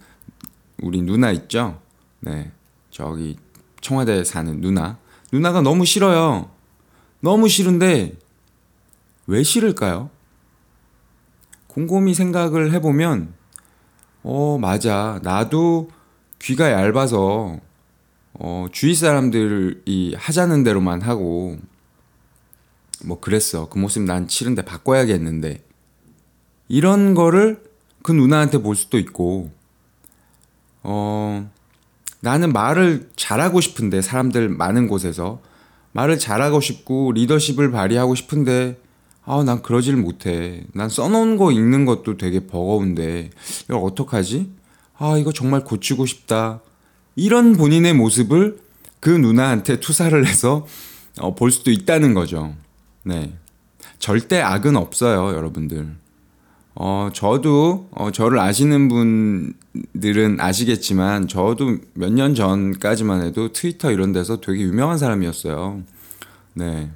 우리 0.81 1.01
누나 1.01 1.31
있죠? 1.31 1.81
네. 2.21 2.49
저기 2.91 3.35
청와대에 3.81 4.23
사는 4.23 4.61
누나. 4.61 4.97
누나가 5.33 5.59
너무 5.61 5.83
싫어요. 5.83 6.49
너무 7.19 7.49
싫은데 7.49 8.23
왜 9.27 9.43
싫을까요? 9.43 10.09
곰곰이 11.67 12.13
생각을 12.13 12.71
해보면 12.73 13.33
어, 14.23 14.57
맞아. 14.59 15.19
나도 15.23 15.89
귀가 16.39 16.71
얇아서 16.71 17.59
어, 18.33 18.67
주위 18.71 18.95
사람들이 18.95 20.15
하자는 20.17 20.63
대로만 20.63 21.01
하고 21.01 21.57
뭐 23.03 23.19
그랬어. 23.19 23.69
그 23.69 23.77
모습 23.77 24.03
난 24.03 24.27
싫은데 24.27 24.63
바꿔야겠는데. 24.63 25.63
이런 26.67 27.13
거를 27.13 27.63
그 28.01 28.11
누나한테 28.11 28.59
볼 28.59 28.75
수도 28.75 28.97
있고 28.97 29.51
어, 30.81 31.49
나는 32.21 32.53
말을 32.53 33.11
잘하고 33.15 33.61
싶은데 33.61 34.01
사람들 34.01 34.49
많은 34.49 34.87
곳에서 34.87 35.41
말을 35.91 36.17
잘하고 36.17 36.61
싶고 36.61 37.11
리더십을 37.11 37.71
발휘하고 37.71 38.15
싶은데 38.15 38.79
아, 39.25 39.43
난 39.43 39.61
그러질 39.61 39.95
못해. 39.97 40.63
난 40.73 40.87
써놓은 40.89 41.37
거 41.37 41.51
읽는 41.51 41.85
것도 41.85 42.17
되게 42.17 42.45
버거운데 42.47 43.31
이걸 43.65 43.81
어떡하지? 43.83 44.51
아, 44.97 45.17
이거 45.17 45.31
정말 45.31 45.63
고치고 45.63 46.05
싶다. 46.05 46.61
이런 47.15 47.53
본인의 47.53 47.93
모습을 47.93 48.59
그 48.99 49.09
누나한테 49.09 49.79
투사를 49.79 50.25
해서 50.25 50.65
어, 51.19 51.33
볼 51.33 51.51
수도 51.51 51.71
있다는 51.71 52.13
거죠. 52.13 52.55
네. 53.03 53.33
절대 53.99 54.41
악은 54.41 54.75
없어요, 54.75 55.35
여러분들. 55.35 55.95
어, 56.75 57.09
저도, 57.13 57.87
어, 57.91 58.11
저를 58.11 58.37
아시는 58.39 58.89
분들은 58.89 60.41
아시겠지만, 60.41 61.27
저도 61.29 61.77
몇 61.93 62.11
년 62.11 62.35
전까지만 62.35 63.23
해도 63.23 63.53
트위터 63.53 63.91
이런 63.91 64.11
데서 64.11 64.41
되게 64.41 64.61
유명한 64.61 64.97
사람이었어요. 64.97 65.81
네. 66.53 66.91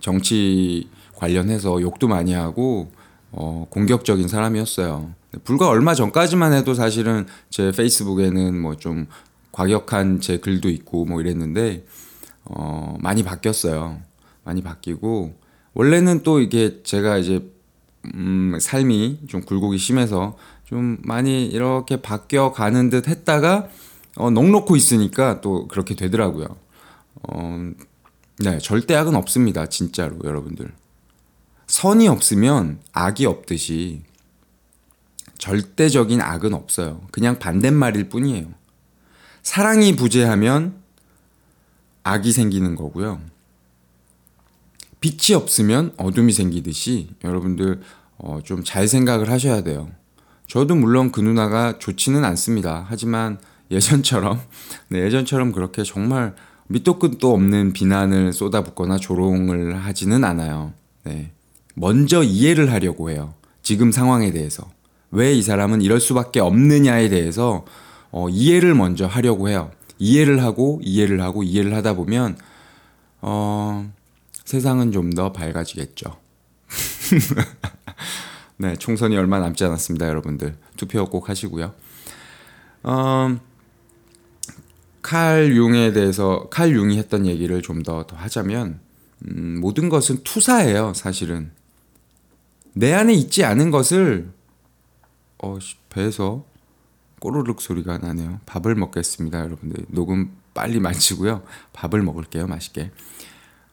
정치 0.00 0.88
관련해서 1.16 1.80
욕도 1.82 2.08
많이 2.08 2.32
하고, 2.32 2.90
어, 3.32 3.66
공격적인 3.70 4.28
사람이었어요. 4.28 5.10
불과 5.44 5.68
얼마 5.68 5.94
전까지만 5.94 6.52
해도 6.54 6.74
사실은 6.74 7.26
제 7.50 7.70
페이스북에는 7.72 8.60
뭐 8.60 8.74
좀 8.76 9.06
과격한 9.52 10.20
제 10.20 10.38
글도 10.38 10.68
있고 10.68 11.04
뭐 11.06 11.20
이랬는데, 11.20 11.84
어, 12.44 12.96
많이 13.00 13.22
바뀌었어요. 13.22 14.00
많이 14.44 14.62
바뀌고, 14.62 15.34
원래는 15.74 16.22
또 16.22 16.40
이게 16.40 16.82
제가 16.82 17.18
이제 17.18 17.50
음, 18.14 18.56
삶이 18.60 19.20
좀 19.28 19.40
굴곡이 19.42 19.78
심해서 19.78 20.36
좀 20.64 20.98
많이 21.02 21.46
이렇게 21.46 22.00
바뀌어 22.00 22.52
가는 22.52 22.88
듯 22.90 23.08
했다가 23.08 23.68
어, 24.16 24.30
넉 24.30 24.46
놓고 24.50 24.76
있으니까 24.76 25.40
또 25.40 25.68
그렇게 25.68 25.94
되더라고요. 25.94 26.46
어, 27.28 27.70
네, 28.38 28.58
절대 28.58 28.94
악은 28.94 29.14
없습니다. 29.16 29.66
진짜로 29.66 30.16
여러분들. 30.24 30.70
선이 31.66 32.08
없으면 32.08 32.80
악이 32.92 33.26
없듯이 33.26 34.02
절대적인 35.38 36.20
악은 36.20 36.54
없어요. 36.54 37.02
그냥 37.10 37.38
반대말일 37.38 38.08
뿐이에요. 38.08 38.48
사랑이 39.42 39.96
부재하면 39.96 40.74
악이 42.02 42.32
생기는 42.32 42.74
거고요. 42.74 43.20
빛이 45.00 45.36
없으면 45.36 45.92
어둠이 45.98 46.32
생기듯이 46.32 47.10
여러분들 47.22 47.80
어, 48.18 48.40
좀잘 48.42 48.88
생각을 48.88 49.30
하셔야 49.30 49.62
돼요. 49.62 49.90
저도 50.46 50.74
물론 50.74 51.12
그 51.12 51.20
누나가 51.20 51.78
좋지는 51.78 52.24
않습니다. 52.24 52.86
하지만 52.88 53.38
예전처럼 53.70 54.40
네, 54.88 55.00
예전처럼 55.00 55.52
그렇게 55.52 55.82
정말 55.82 56.34
밑도 56.68 56.98
끝도 56.98 57.32
없는 57.34 57.72
비난을 57.72 58.32
쏟아붓거나 58.32 58.98
조롱을 58.98 59.76
하지는 59.76 60.24
않아요. 60.24 60.72
네. 61.04 61.32
먼저 61.78 62.22
이해를 62.22 62.72
하려고 62.72 63.10
해요. 63.10 63.34
지금 63.62 63.92
상황에 63.92 64.32
대해서. 64.32 64.70
왜 65.12 65.34
이 65.36 65.42
사람은 65.42 65.82
이럴 65.82 66.00
수밖에 66.00 66.40
없느냐에 66.40 67.08
대해서 67.10 67.64
어, 68.10 68.28
이해를 68.28 68.74
먼저 68.74 69.06
하려고 69.06 69.48
해요. 69.48 69.70
이해를 69.98 70.42
하고 70.42 70.80
이해를 70.82 71.20
하고 71.22 71.42
이해를 71.42 71.74
하다 71.74 71.94
보면 71.94 72.36
어, 73.20 73.92
세상은 74.44 74.90
좀 74.92 75.10
더 75.14 75.32
밝아지겠죠. 75.32 76.16
네, 78.58 78.74
총선이 78.76 79.16
얼마 79.16 79.38
남지 79.38 79.64
않았습니다, 79.64 80.08
여러분들. 80.08 80.56
투표 80.76 81.04
꼭 81.06 81.28
하시고요. 81.28 81.74
어, 82.84 83.38
칼 85.02 85.52
융에 85.54 85.92
대해서 85.92 86.48
칼 86.50 86.70
융이 86.74 86.98
했던 86.98 87.26
얘기를 87.26 87.60
좀 87.62 87.82
더 87.82 88.06
더 88.06 88.16
하자면 88.16 88.80
음, 89.28 89.58
모든 89.60 89.88
것은 89.88 90.22
투사예요, 90.24 90.94
사실은. 90.94 91.50
내 92.78 92.92
안에 92.92 93.14
있지 93.14 93.42
않은 93.42 93.70
것을 93.70 94.28
어, 95.38 95.58
씨, 95.58 95.76
배에서 95.88 96.44
꼬르륵 97.20 97.62
소리가 97.62 97.96
나네요. 97.96 98.40
밥을 98.44 98.74
먹겠습니다, 98.74 99.40
여러분들. 99.40 99.86
녹음 99.88 100.32
빨리 100.52 100.78
마치고요. 100.78 101.42
밥을 101.72 102.02
먹을게요, 102.02 102.46
맛있게. 102.46 102.90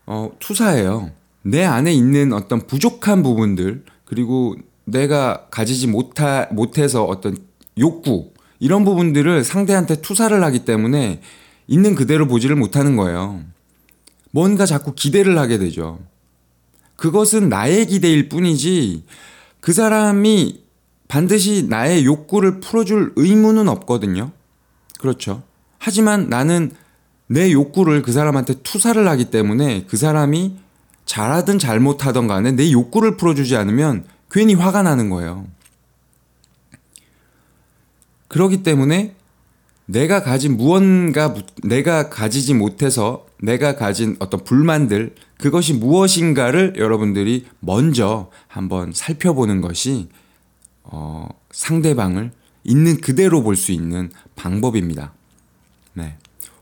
어, 0.05 0.31
투사예요. 0.39 1.11
내 1.41 1.65
안에 1.65 1.93
있는 1.93 2.31
어떤 2.31 2.65
부족한 2.65 3.23
부분들 3.23 3.83
그리고 4.05 4.55
내가 4.85 5.47
가지지 5.49 5.87
못하, 5.87 6.47
못해서 6.51 7.03
어떤 7.03 7.37
욕구 7.77 8.31
이런 8.59 8.85
부분들을 8.85 9.43
상대한테 9.43 9.99
투사를 9.99 10.41
하기 10.41 10.63
때문에 10.63 11.19
있는 11.67 11.95
그대로 11.95 12.25
보지를 12.27 12.55
못하는 12.55 12.95
거예요. 12.95 13.43
뭔가 14.31 14.65
자꾸 14.65 14.93
기대를 14.95 15.37
하게 15.37 15.57
되죠. 15.57 15.99
그것은 17.03 17.49
나의 17.49 17.87
기대일 17.87 18.29
뿐이지 18.29 19.03
그 19.59 19.73
사람이 19.73 20.63
반드시 21.09 21.67
나의 21.67 22.05
욕구를 22.05 22.61
풀어줄 22.61 23.11
의무는 23.17 23.67
없거든요. 23.67 24.31
그렇죠. 25.01 25.43
하지만 25.79 26.29
나는 26.29 26.71
내 27.27 27.51
욕구를 27.51 28.03
그 28.03 28.13
사람한테 28.13 28.61
투사를 28.63 29.05
하기 29.05 29.25
때문에 29.31 29.83
그 29.89 29.97
사람이 29.97 30.55
잘하든 31.03 31.59
잘못하든 31.59 32.27
간에 32.27 32.53
내 32.53 32.71
욕구를 32.71 33.17
풀어주지 33.17 33.57
않으면 33.57 34.05
괜히 34.31 34.53
화가 34.53 34.81
나는 34.83 35.09
거예요. 35.09 35.45
그러기 38.29 38.63
때문에 38.63 39.13
내가 39.87 40.23
가진 40.23 40.55
무언가, 40.55 41.35
내가 41.63 42.09
가지지 42.09 42.53
못해서 42.53 43.25
내가 43.43 43.75
가진 43.75 44.15
어떤 44.19 44.41
불만들, 44.45 45.15
그것이 45.37 45.73
무엇인가를 45.73 46.75
여러분들이 46.77 47.45
먼저 47.59 48.31
한번 48.47 48.93
살펴보는 48.93 49.59
것이, 49.59 50.07
어, 50.83 51.27
상대방을 51.51 52.31
있는 52.63 53.01
그대로 53.01 53.43
볼 53.43 53.57
수 53.57 53.73
있는 53.73 54.09
방법입니다. 54.37 55.11
네. 55.93 56.17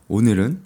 오늘은 0.08 0.60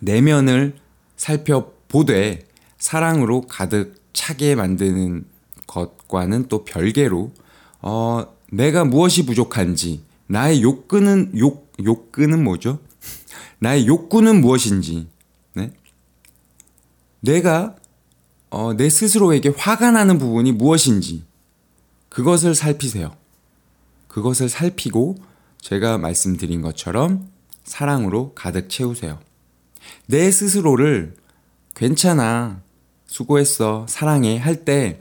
내면을 0.00 0.76
살펴보되 1.16 2.46
사랑으로 2.76 3.42
가득 3.48 3.94
차게 4.12 4.54
만드는 4.54 5.24
것과는 5.66 6.48
또 6.48 6.64
별개로 6.66 7.32
어, 7.80 8.26
내가 8.52 8.84
무엇이 8.84 9.24
부족한지 9.24 10.02
나의 10.26 10.62
욕구는 10.62 11.32
욕 11.38 11.72
욕구는 11.82 12.44
뭐죠? 12.44 12.78
나의 13.58 13.86
욕구는 13.86 14.40
무엇인지 14.40 15.08
네? 15.54 15.72
내가 17.20 17.76
어, 18.50 18.74
내 18.74 18.88
스스로에게 18.88 19.52
화가 19.56 19.92
나는 19.92 20.18
부분이 20.18 20.52
무엇인지 20.52 21.24
그것을 22.08 22.54
살피세요. 22.54 23.14
그것을 24.08 24.48
살피고 24.48 25.16
제가 25.60 25.98
말씀드린 25.98 26.62
것처럼 26.62 27.28
사랑으로 27.64 28.32
가득 28.34 28.68
채우세요. 28.68 29.20
내 30.06 30.30
스스로를 30.30 31.14
괜찮아, 31.74 32.60
수고했어, 33.06 33.86
사랑해 33.88 34.36
할 34.36 34.64
때, 34.64 35.00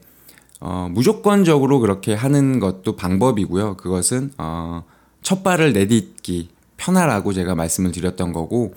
어, 0.59 0.87
무조건적으로 0.91 1.79
그렇게 1.79 2.13
하는 2.13 2.59
것도 2.59 2.95
방법이고요. 2.95 3.77
그것은, 3.77 4.31
어, 4.37 4.83
첫 5.21 5.43
발을 5.43 5.73
내딛기 5.73 6.49
편하라고 6.79 7.33
제가 7.33 7.53
말씀을 7.55 7.91
드렸던 7.91 8.33
거고, 8.33 8.73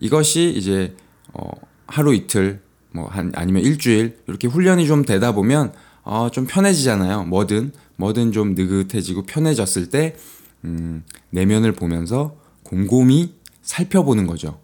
이것이 0.00 0.52
이제, 0.56 0.96
어, 1.32 1.48
하루 1.86 2.14
이틀, 2.14 2.60
뭐, 2.90 3.06
한, 3.06 3.32
아니면 3.34 3.62
일주일, 3.62 4.18
이렇게 4.26 4.48
훈련이 4.48 4.86
좀 4.86 5.04
되다 5.04 5.32
보면, 5.32 5.72
어, 6.02 6.28
좀 6.32 6.46
편해지잖아요. 6.46 7.24
뭐든, 7.24 7.72
뭐든 7.96 8.32
좀 8.32 8.54
느긋해지고 8.54 9.22
편해졌을 9.26 9.90
때, 9.90 10.16
음, 10.64 11.04
내면을 11.30 11.72
보면서 11.72 12.36
곰곰이 12.64 13.34
살펴보는 13.62 14.26
거죠. 14.26 14.58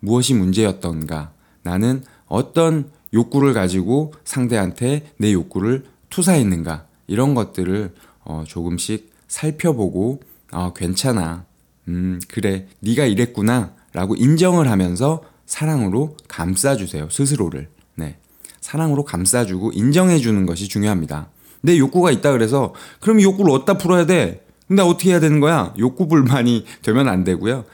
무엇이 0.00 0.34
문제였던가? 0.34 1.32
나는 1.62 2.02
어떤 2.26 2.90
욕구를 3.12 3.52
가지고 3.52 4.12
상대한테 4.24 5.10
내 5.18 5.32
욕구를 5.32 5.84
투사했는가? 6.10 6.86
이런 7.06 7.34
것들을 7.34 7.94
어, 8.24 8.44
조금씩 8.46 9.12
살펴보고 9.28 10.20
어, 10.52 10.72
괜찮아. 10.74 11.45
음, 11.88 12.20
그래. 12.28 12.66
네가 12.80 13.04
이랬구나. 13.04 13.74
라고 13.92 14.14
인정을 14.14 14.70
하면서 14.70 15.22
사랑으로 15.46 16.16
감싸주세요. 16.28 17.08
스스로를. 17.10 17.68
네. 17.94 18.18
사랑으로 18.60 19.04
감싸주고 19.04 19.72
인정해주는 19.72 20.44
것이 20.44 20.68
중요합니다. 20.68 21.28
내 21.62 21.78
욕구가 21.78 22.10
있다 22.10 22.32
그래서 22.32 22.74
그럼 23.00 23.20
이 23.20 23.24
욕구를 23.24 23.52
어디다 23.52 23.78
풀어야 23.78 24.06
돼? 24.06 24.44
근데 24.68 24.82
어떻게 24.82 25.10
해야 25.10 25.20
되는 25.20 25.40
거야? 25.40 25.72
욕구 25.78 26.08
불만이 26.08 26.64
되면 26.82 27.08
안 27.08 27.24
되고요. 27.24 27.64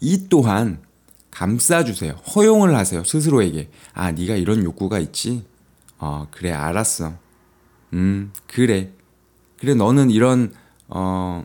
이 0.00 0.28
또한 0.28 0.80
감싸주세요. 1.30 2.12
허용을 2.34 2.74
하세요. 2.74 3.04
스스로에게. 3.04 3.70
아, 3.94 4.12
네가 4.12 4.36
이런 4.36 4.64
욕구가 4.64 4.98
있지? 4.98 5.44
어, 5.98 6.26
그래, 6.30 6.52
알았어. 6.52 7.14
음, 7.92 8.32
그래. 8.46 8.90
그래, 9.58 9.74
너는 9.74 10.10
이런, 10.10 10.52
어, 10.88 11.44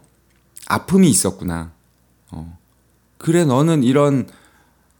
아픔이 0.67 1.09
있었구나. 1.09 1.71
어, 2.31 2.57
그래, 3.17 3.45
너는 3.45 3.83
이런, 3.83 4.27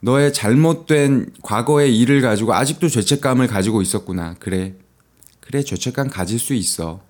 너의 0.00 0.32
잘못된 0.32 1.32
과거의 1.42 1.98
일을 1.98 2.20
가지고 2.20 2.54
아직도 2.54 2.88
죄책감을 2.88 3.48
가지고 3.48 3.82
있었구나. 3.82 4.34
그래. 4.38 4.74
그래, 5.40 5.62
죄책감 5.62 6.08
가질 6.08 6.38
수 6.38 6.54
있어. 6.54 7.00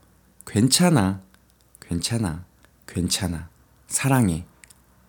괜찮아. 0.47 1.21
괜찮아. 1.81 2.45
괜찮아. 2.87 3.49
사랑해. 3.87 4.45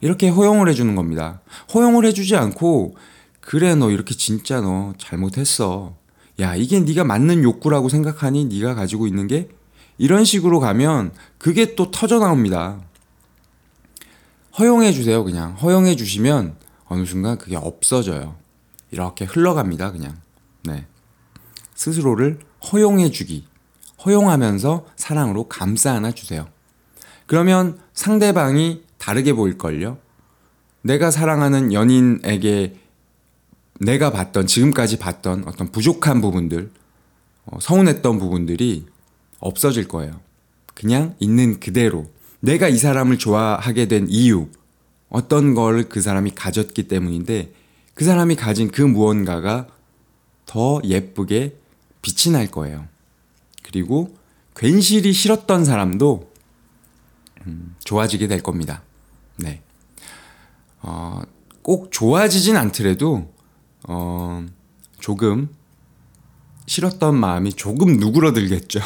이렇게 0.01 0.29
허용을 0.29 0.69
해주는 0.69 0.95
겁니다. 0.95 1.41
허용을 1.73 2.05
해주지 2.05 2.35
않고 2.35 2.95
그래 3.41 3.75
너 3.75 3.91
이렇게 3.91 4.15
진짜 4.15 4.61
너 4.61 4.93
잘못했어. 4.97 5.95
야 6.39 6.55
이게 6.55 6.79
네가 6.79 7.03
맞는 7.03 7.43
욕구라고 7.43 7.89
생각하니 7.89 8.45
네가 8.45 8.75
가지고 8.75 9.07
있는 9.07 9.27
게 9.27 9.49
이런 9.97 10.23
식으로 10.23 10.59
가면 10.59 11.11
그게 11.37 11.75
또 11.75 11.91
터져 11.91 12.19
나옵니다. 12.19 12.79
허용해 14.59 14.91
주세요 14.91 15.23
그냥 15.23 15.53
허용해 15.53 15.95
주시면 15.95 16.55
어느 16.85 17.05
순간 17.05 17.37
그게 17.37 17.55
없어져요. 17.55 18.35
이렇게 18.91 19.25
흘러갑니다 19.25 19.91
그냥. 19.91 20.17
네. 20.63 20.85
스스로를 21.75 22.39
허용해 22.71 23.11
주기. 23.11 23.45
허용하면서 24.05 24.87
사랑으로 24.95 25.47
감싸 25.47 25.93
안아 25.93 26.11
주세요. 26.11 26.47
그러면 27.27 27.79
상대방이 27.93 28.83
다르게 28.97 29.33
보일걸요? 29.33 29.99
내가 30.81 31.11
사랑하는 31.11 31.73
연인에게 31.73 32.79
내가 33.79 34.11
봤던, 34.11 34.47
지금까지 34.47 34.97
봤던 34.97 35.43
어떤 35.45 35.71
부족한 35.71 36.21
부분들, 36.21 36.71
어, 37.45 37.59
서운했던 37.61 38.19
부분들이 38.19 38.87
없어질 39.39 39.87
거예요. 39.87 40.19
그냥 40.73 41.15
있는 41.19 41.59
그대로. 41.59 42.09
내가 42.41 42.67
이 42.67 42.77
사람을 42.77 43.17
좋아하게 43.17 43.87
된 43.87 44.07
이유, 44.09 44.47
어떤 45.09 45.53
걸 45.55 45.89
그 45.89 46.01
사람이 46.01 46.31
가졌기 46.31 46.87
때문인데, 46.87 47.53
그 47.93 48.05
사람이 48.05 48.35
가진 48.35 48.69
그 48.71 48.81
무언가가 48.81 49.67
더 50.45 50.79
예쁘게 50.83 51.57
빛이 52.01 52.33
날 52.33 52.47
거예요. 52.47 52.87
그리고 53.61 54.15
괜시리 54.55 55.13
싫었던 55.13 55.65
사람도 55.65 56.31
음, 57.45 57.75
좋아지게 57.83 58.27
될 58.27 58.41
겁니다. 58.41 58.81
네. 59.37 59.61
어, 60.81 61.21
꼭 61.61 61.91
좋아지진 61.91 62.57
않더라도 62.57 63.33
어, 63.87 64.45
조금 64.99 65.49
싫었던 66.65 67.15
마음이 67.15 67.53
조금 67.53 67.97
누그러들겠죠. 67.97 68.79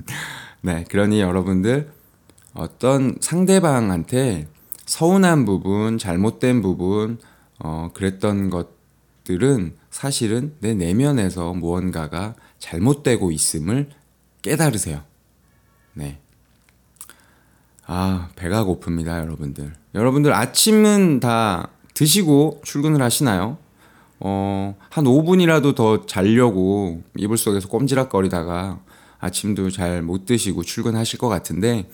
네, 0.62 0.84
그러니 0.88 1.20
여러분들 1.20 1.92
어떤 2.54 3.16
상대방한테 3.20 4.48
서운한 4.86 5.44
부분, 5.44 5.98
잘못된 5.98 6.62
부분, 6.62 7.18
어, 7.58 7.90
그랬던 7.94 8.50
것들은 8.50 9.74
사실은 9.90 10.54
내 10.60 10.74
내면에서 10.74 11.52
무언가가 11.54 12.34
잘못되고 12.58 13.30
있음을 13.32 13.90
깨달으세요. 14.42 15.02
네. 15.94 16.18
아, 17.86 18.28
배가 18.36 18.64
고픕니다, 18.64 19.20
여러분들. 19.20 19.72
여러분들 19.94 20.32
아침은 20.32 21.20
다 21.20 21.68
드시고 21.94 22.62
출근을 22.64 23.02
하시나요? 23.02 23.58
어, 24.20 24.76
한 24.90 25.04
5분이라도 25.04 25.74
더 25.74 26.06
자려고 26.06 27.02
이불 27.16 27.36
속에서 27.36 27.68
꼼지락거리다가 27.68 28.80
아침도 29.18 29.70
잘 29.70 30.02
못 30.02 30.26
드시고 30.26 30.62
출근하실 30.62 31.18
것 31.18 31.28
같은데, 31.28 31.88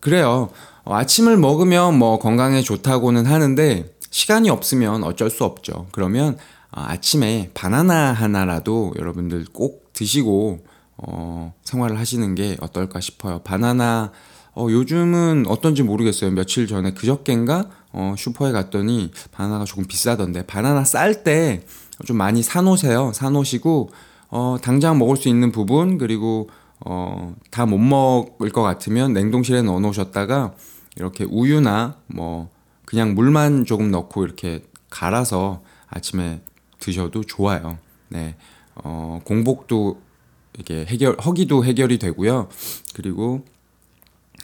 그래요. 0.00 0.50
어, 0.84 0.94
아침을 0.94 1.36
먹으면 1.36 1.98
뭐 1.98 2.18
건강에 2.18 2.62
좋다고는 2.62 3.26
하는데, 3.26 3.92
시간이 4.10 4.50
없으면 4.50 5.04
어쩔 5.04 5.30
수 5.30 5.44
없죠. 5.44 5.86
그러면 5.92 6.36
어, 6.72 6.82
아침에 6.86 7.50
바나나 7.54 8.12
하나라도 8.12 8.94
여러분들 8.98 9.44
꼭 9.52 9.92
드시고, 9.92 10.60
어, 10.96 11.54
생활을 11.64 11.98
하시는 11.98 12.34
게 12.34 12.56
어떨까 12.60 13.00
싶어요. 13.00 13.40
바나나, 13.40 14.12
어, 14.54 14.66
요즘은 14.68 15.44
어떤지 15.48 15.82
모르겠어요. 15.82 16.30
며칠 16.32 16.66
전에 16.66 16.92
그저껜가 16.92 17.68
어, 17.92 18.14
슈퍼에 18.18 18.52
갔더니 18.52 19.10
바나나가 19.32 19.64
조금 19.64 19.84
비싸던데 19.84 20.46
바나나 20.46 20.84
쌀 20.84 21.22
때 21.22 21.62
좀 22.06 22.16
많이 22.16 22.42
사놓으세요. 22.42 23.12
사놓으시고 23.14 23.90
어, 24.30 24.56
당장 24.62 24.98
먹을 24.98 25.16
수 25.16 25.28
있는 25.28 25.52
부분 25.52 25.98
그리고 25.98 26.48
어, 26.84 27.34
다 27.50 27.66
못 27.66 27.78
먹을 27.78 28.50
것 28.50 28.62
같으면 28.62 29.12
냉동실에 29.12 29.62
넣어 29.62 29.80
놓으셨다가 29.80 30.54
이렇게 30.96 31.24
우유나 31.24 31.96
뭐 32.06 32.50
그냥 32.84 33.14
물만 33.14 33.64
조금 33.64 33.90
넣고 33.90 34.24
이렇게 34.24 34.64
갈아서 34.88 35.62
아침에 35.88 36.40
드셔도 36.80 37.22
좋아요. 37.24 37.78
네. 38.08 38.36
어, 38.74 39.20
공복도 39.24 40.00
이게 40.58 40.84
해결 40.86 41.16
허기도 41.24 41.64
해결이 41.64 41.98
되고요. 41.98 42.48
그리고 42.94 43.44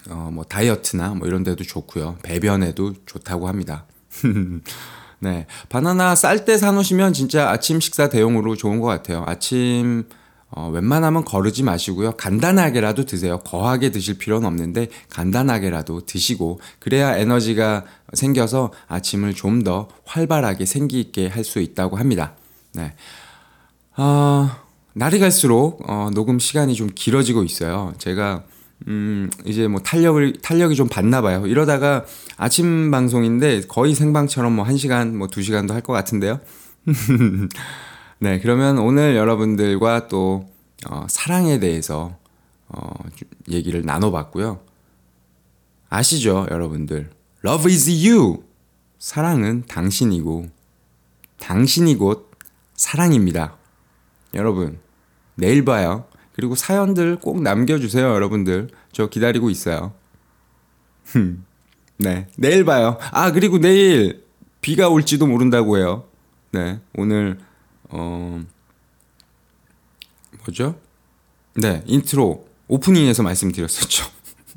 어, 0.09 0.31
뭐 0.33 0.45
다이어트나 0.45 1.15
뭐 1.15 1.27
이런 1.27 1.43
데도 1.43 1.65
좋고요. 1.65 2.19
배변에도 2.23 2.95
좋다고 3.07 3.49
합니다. 3.49 3.87
네. 5.19 5.47
바나나 5.69 6.15
쌀 6.15 6.45
때 6.45 6.57
사놓으시면 6.59 7.13
진짜 7.13 7.51
아침 7.51 7.81
식사 7.81 8.09
대용으로 8.09 8.55
좋은 8.55 8.81
것 8.81 8.87
같아요. 8.87 9.25
아침, 9.27 10.05
어, 10.51 10.71
웬만하면 10.73 11.25
거르지 11.25 11.63
마시고요. 11.65 12.13
간단하게라도 12.13 13.05
드세요. 13.05 13.39
거하게 13.41 13.91
드실 13.91 14.17
필요는 14.19 14.47
없는데 14.47 14.89
간단하게라도 15.11 16.07
드시고 16.07 16.61
그래야 16.79 17.17
에너지가 17.17 17.85
생겨서 18.13 18.73
아침을 18.87 19.35
좀 19.35 19.65
더 19.65 19.89
활발하게 20.05 20.65
생기 20.67 21.01
있게 21.01 21.27
할 21.29 21.45
수 21.45 21.59
있다고 21.61 21.97
합니다. 21.97 22.35
네. 22.75 22.95
어, 23.97 24.51
날이 24.95 25.19
갈수록 25.19 25.81
어, 25.89 26.11
녹음 26.15 26.39
시간이 26.39 26.75
좀 26.75 26.91
길어지고 26.95 27.43
있어요. 27.43 27.93
제가 27.99 28.45
음, 28.89 29.31
이제 29.45 29.67
뭐 29.69 29.81
탄력을, 29.81 30.35
탄력이 30.43 30.75
좀 30.77 30.89
받나 30.89 31.23
봐요. 31.23 31.47
이러다가 31.47 32.05
아침 32.37 32.91
방송인데 32.91 33.63
거의 33.63 33.95
생방처럼 33.95 34.53
뭐 34.53 34.65
1시간, 34.67 35.13
뭐 35.15 35.29
2시간도 35.29 35.71
할 35.73 35.81
것 35.81 35.93
같은데요. 35.95 36.41
네, 38.19 38.41
그러면 38.41 38.79
오늘 38.79 39.15
여러분들과 39.15 40.09
또, 40.09 40.47
어, 40.89 41.07
사랑에 41.09 41.59
대해서, 41.59 42.17
어, 42.69 42.95
좀 43.15 43.29
얘기를 43.51 43.83
나눠봤고요. 43.85 44.61
아시죠, 45.91 46.47
여러분들? 46.51 47.11
Love 47.45 47.73
is 47.73 48.09
you! 48.09 48.43
사랑은 48.99 49.65
당신이고, 49.69 50.47
당신이 51.39 51.97
곧 51.97 52.31
사랑입니다. 52.75 53.57
여러분, 54.35 54.79
내일 55.35 55.65
봐요. 55.65 56.07
그리고 56.33 56.55
사연들 56.55 57.17
꼭 57.17 57.43
남겨주세요, 57.43 58.07
여러분들. 58.15 58.69
저 58.93 59.09
기다리고 59.09 59.51
있어요. 59.51 59.93
네, 61.99 62.29
내일 62.37 62.65
봐요. 62.65 62.99
아, 63.13 63.31
그리고 63.33 63.59
내일 63.59 64.25
비가 64.63 64.89
올지도 64.89 65.27
모른다고 65.27 65.77
해요. 65.77 66.05
네, 66.53 66.81
오늘, 66.95 67.39
어, 67.91 68.43
뭐죠? 70.45 70.77
네, 71.55 71.83
인트로, 71.87 72.47
오프닝에서 72.69 73.23
말씀드렸었죠. 73.23 74.07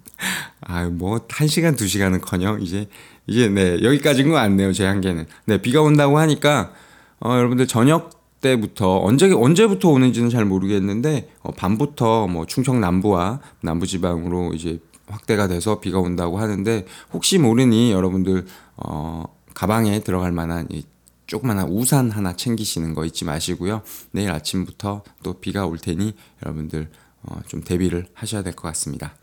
아유, 0.62 0.90
뭐, 0.92 1.26
한 1.30 1.48
시간, 1.48 1.76
두 1.76 1.88
시간은 1.88 2.22
커녕, 2.22 2.62
이제, 2.62 2.88
이제, 3.28 3.48
네, 3.48 3.82
여기까지인 3.82 4.30
거 4.30 4.36
같네요, 4.36 4.74
제 4.74 4.86
한계는. 4.86 5.26
네, 5.46 5.62
비가 5.62 5.82
온다고 5.82 6.18
하니까, 6.18 6.74
어, 7.20 7.32
여러분들 7.36 7.68
저녁 7.68 8.20
때부터 8.42 9.00
언제 9.00 9.32
언제부터 9.32 9.90
오는지는 9.90 10.30
잘 10.30 10.46
모르겠는데 10.46 11.30
어, 11.42 11.52
밤부터 11.52 12.28
뭐 12.28 12.46
충청 12.46 12.80
남부와 12.80 13.42
남부 13.62 13.86
지방으로 13.86 14.54
이제 14.54 14.80
확대가 15.08 15.48
돼서 15.48 15.80
비가 15.80 16.00
온다고 16.00 16.40
하는데 16.40 16.86
혹시 17.12 17.38
모르니 17.38 17.92
여러분들 17.92 18.46
어 18.78 19.24
가방에 19.54 20.00
들어갈 20.00 20.32
만한 20.32 20.68
이 20.70 20.86
조그만한 21.30 21.70
우산 21.70 22.10
하나 22.10 22.36
챙기시는 22.36 22.96
거 22.96 23.06
잊지 23.06 23.24
마시고요. 23.24 23.84
내일 24.12 24.32
아침부터 24.32 25.04
또 25.22 25.34
비가 25.40 25.68
올 25.68 25.78
테니 25.78 26.16
여러분들 26.44 26.90
어, 27.22 27.40
좀 27.48 27.62
대비를 27.64 28.08
하셔야 28.16 28.42
될 28.42 28.54
것 28.56 28.64
같습니다. 28.70 29.14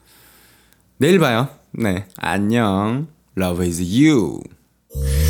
내일 0.99 1.19
봐요. 1.19 1.49
네, 1.73 2.07
안녕. 2.17 3.09
Love 3.37 3.67
is 3.67 3.83
you. 3.83 4.41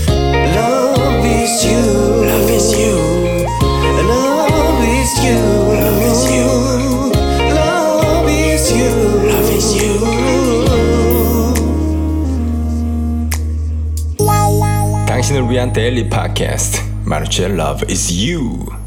Love 0.07 1.27
is 1.27 1.67
you. 1.67 2.25
Love 2.25 2.55
is 2.55 2.75
you. 2.77 3.47
Love 4.05 4.85
is 4.85 5.27
you. 5.27 5.39
Love 5.81 6.05
is 6.05 6.31
you. 6.31 6.76
당신을 15.27 15.51
위한 15.51 15.73
데일리 15.73 16.09
팟캐스트 16.09 16.81
마르첼 17.05 17.59
Love 17.59 17.91
is 17.91 18.12
You 18.12 18.86